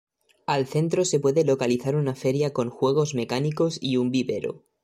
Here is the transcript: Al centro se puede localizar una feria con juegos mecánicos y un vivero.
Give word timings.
Al 0.47 0.65
centro 0.65 1.05
se 1.05 1.19
puede 1.19 1.45
localizar 1.45 1.95
una 1.95 2.15
feria 2.15 2.53
con 2.53 2.71
juegos 2.71 3.13
mecánicos 3.13 3.77
y 3.79 3.97
un 3.97 4.09
vivero. 4.09 4.63